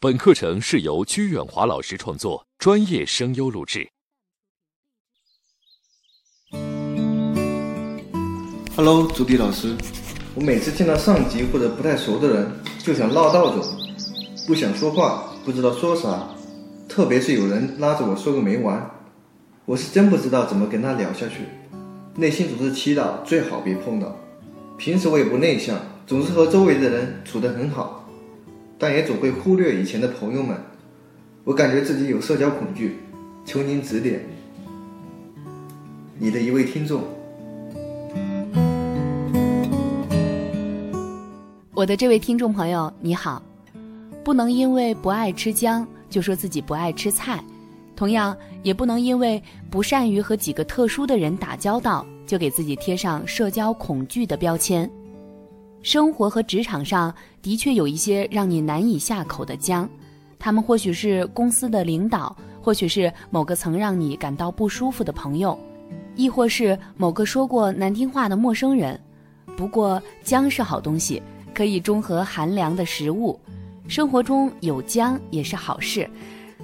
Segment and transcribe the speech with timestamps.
[0.00, 3.88] 本课程是由鞠远华老师创作，专业声优录制。
[8.76, 9.74] Hello，朱迪老师，
[10.36, 12.48] 我每次见到上级或者不太熟的人，
[12.78, 13.76] 就想绕道走，
[14.46, 16.28] 不想说话，不知道说啥，
[16.88, 18.88] 特别是有人拉着我说个没完，
[19.64, 21.48] 我是真不知道怎么跟他聊下去，
[22.14, 24.16] 内心总是祈祷最好别碰到。
[24.76, 25.76] 平时我也不内向，
[26.06, 27.97] 总是和周围的人处得很好。
[28.78, 30.56] 但也总会忽略以前的朋友们，
[31.42, 32.98] 我感觉自己有社交恐惧，
[33.44, 34.20] 求您指点。
[36.16, 37.02] 你的一位听众，
[41.74, 43.42] 我的这位听众朋友你好，
[44.22, 47.42] 不能因为不爱吃姜就说自己不爱吃菜，
[47.96, 54.88] 同样也不能因为不善于和几个特殊的人打交道就给自己贴上社交恐惧的标签。
[55.82, 59.88] 生活和职场上的确有一些让你难以下口的僵，
[60.38, 65.58] 他们或许是公司的领导，或许是某个曾让你感到不舒服的朋友，
[66.16, 69.00] 亦或是某个说过难听话的陌生人。
[69.56, 71.22] 不过姜是好东西，
[71.54, 73.38] 可以中和寒凉的食物，
[73.86, 76.10] 生活中有姜也是好事，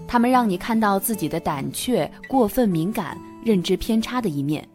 [0.08, 4.68] 他们让你看到自己的胆怯、过分敏感、认知偏差的一面。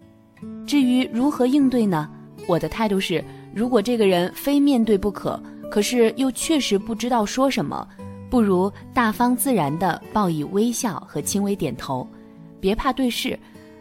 [0.65, 2.09] 至于如何应对呢？
[2.47, 3.23] 我的态度是。
[3.53, 7.87] 如果这个人非面对不可，可是又确实不知道说什么，
[8.29, 12.07] 不如大方自然地报以微笑和轻微点头，
[12.59, 13.37] 别怕对视，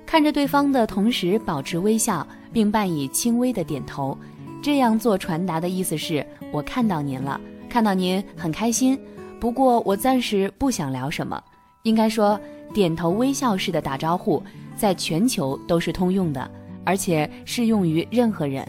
[0.06, 4.16] 看着对方的同时保持微笑，并伴以轻微的点头。
[4.62, 8.98] 这样做传达的意思是我看到您了，看到您很开心。
[9.38, 11.40] 不过我暂时不想聊什么。
[11.84, 12.38] 应该说，
[12.74, 14.42] 点头微笑式的打招呼
[14.76, 16.50] 在全球都是通用的，
[16.84, 18.66] 而且适用于任何人。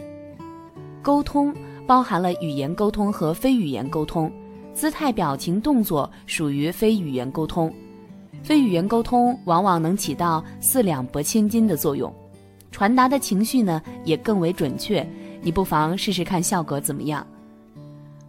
[1.02, 1.54] 沟通
[1.86, 4.30] 包含了语言沟通和非语言沟通，
[4.74, 7.72] 姿态、表情、动作属于非语言沟通。
[8.42, 12.12] 非语言沟通往往能起到四两拨千斤的作用，
[12.70, 15.06] 传达的情绪呢也更为准确。
[15.42, 17.26] 你不妨试试看效果怎么样。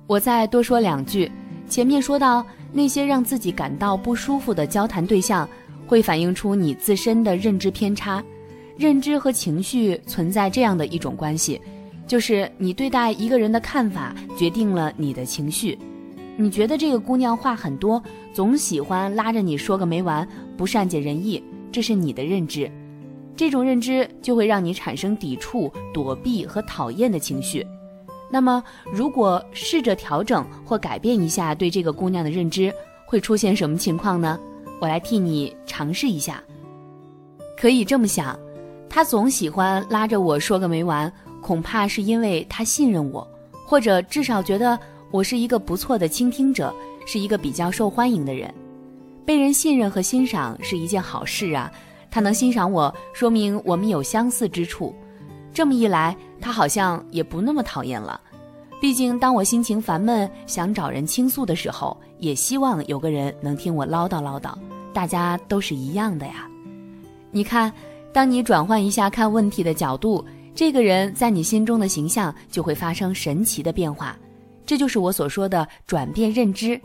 [0.07, 1.31] 我再多说两句，
[1.67, 5.47] 前面说到那些让自己感到不舒服的交谈对象，
[5.87, 8.23] 会反映出你自身的认知偏差。
[8.77, 11.61] 认知和情绪存在这样的一种关系。
[12.07, 15.77] 就是你对待一个人的看法决定了你的情绪。
[16.37, 18.01] 你觉得这个姑娘话很多，
[18.33, 22.71] 总喜欢拉着你说个没完，不善解人意，这是你的认知。
[23.35, 27.65] 这种认知就会让你产生抵触、躲避和讨厌的情绪。
[28.29, 32.73] 那么，如果试着调整或改变一下对这个姑娘的认知，
[33.05, 34.39] 会出现什么情况呢？
[34.79, 36.41] 我来替你尝试一下。
[37.57, 38.39] 可以这么想，
[38.89, 41.11] 她总喜欢拉着我说个没完。
[41.41, 43.27] 恐怕是因为他信任我，
[43.65, 44.79] 或者至少觉得
[45.09, 46.73] 我是一个不错的倾听者，
[47.05, 48.53] 是一个比较受欢迎的人。
[49.25, 51.71] 被人信任和欣赏是一件好事啊！
[52.09, 54.93] 他能欣赏我，说明我们有相似之处。
[55.53, 58.19] 这么一来，他好像也不那么讨厌了。
[58.79, 64.53] 毕竟，当我心情烦闷，想找人倾诉的时候，也希望有个人能听我唠叨唠叨。
[64.93, 66.47] 大家都是一样的呀。
[67.31, 67.71] 你看，
[68.11, 70.23] 当你转换一下看问题的角度。
[70.53, 74.17] 这个人在你心中的形象就会发生神奇的变化，
[74.65, 76.79] 这就是我所说的转变认知。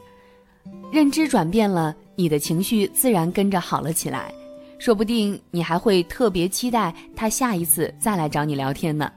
[0.92, 4.32] 认知转变了，你的情绪自然跟着好了起来，
[4.78, 9.10] 说不定你还会特别期待他下一次再来找你聊天呢。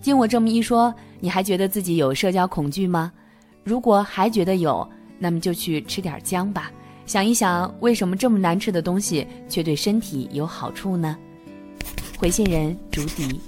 [0.00, 3.12] 经我这么一说，你还觉得自己有社交恐惧吗？
[3.64, 4.88] 如果还觉得有，
[5.18, 6.70] 那么就去吃点姜吧。
[7.06, 11.16] 想一想，为什么这么难吃的东西却对身体有好处呢？
[12.16, 13.40] 回信人：竹笛。